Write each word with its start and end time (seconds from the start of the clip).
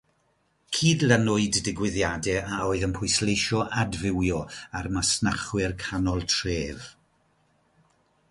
Cydlynwyd 0.75 1.57
digwyddiadau 1.65 2.55
a 2.55 2.61
oedd 2.69 2.85
yn 2.87 2.95
pwysleisio 2.95 3.61
adfywio 3.83 4.41
a'r 4.79 4.89
masnachwyr 4.95 5.75
canol 5.83 6.25
tref. 6.35 6.89